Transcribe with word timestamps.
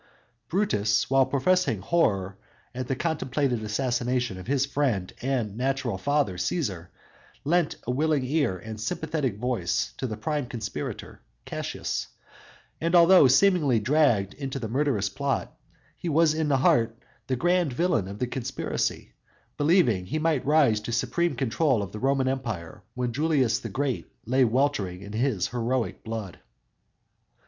Brutus, 0.49 1.11
while 1.11 1.27
professing 1.27 1.81
horror 1.81 2.35
at 2.73 2.87
the 2.87 2.95
contemplated 2.95 3.61
assassination 3.61 4.39
of 4.39 4.47
his 4.47 4.65
friend 4.65 5.13
and 5.21 5.55
natural 5.55 5.99
father 5.99 6.37
Cæsar, 6.37 6.87
lent 7.43 7.75
a 7.85 7.91
willing 7.91 8.25
ear 8.25 8.57
and 8.57 8.81
sympathetic 8.81 9.37
voice 9.37 9.93
to 9.97 10.07
the 10.07 10.17
prime 10.17 10.47
conspirator 10.47 11.21
Cassius; 11.45 12.07
and 12.81 12.95
although 12.95 13.27
seemingly 13.27 13.79
dragged 13.79 14.33
into 14.33 14.57
the 14.57 14.67
murderous 14.67 15.07
plot, 15.07 15.55
he 15.95 16.09
was 16.09 16.33
in 16.33 16.49
heart 16.49 16.97
the 17.27 17.35
grand 17.35 17.71
villain 17.71 18.07
of 18.07 18.17
the 18.17 18.25
conspiracy, 18.25 19.11
believing 19.55 20.07
he 20.07 20.17
might 20.17 20.43
rise 20.47 20.79
to 20.79 20.91
supreme 20.91 21.35
control 21.35 21.83
of 21.83 21.91
the 21.91 21.99
Roman 21.99 22.27
Empire 22.27 22.81
when 22.95 23.13
Julius 23.13 23.59
the 23.59 23.69
Great 23.69 24.07
lay 24.25 24.45
weltering 24.45 25.03
in 25.03 25.13
his 25.13 25.49
heroic 25.49 26.03
blood. 26.03 26.39